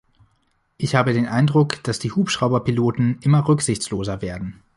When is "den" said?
1.13-1.27